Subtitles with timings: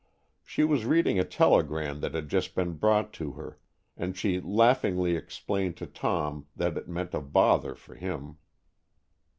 [0.43, 3.59] She was reading a telegram that had just been brought to her,
[3.95, 8.37] and she laughingly explained to Tom that it meant a bother for him.